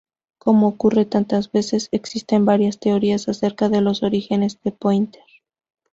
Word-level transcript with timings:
Como 0.39 0.67
ocurre 0.67 1.05
tantas 1.05 1.51
veces, 1.51 1.87
existen 1.91 2.43
varias 2.43 2.79
teorías 2.79 3.29
acerca 3.29 3.69
de 3.69 3.81
los 3.81 4.01
orígenes 4.01 4.59
del 4.63 4.73
pointer. 4.73 5.21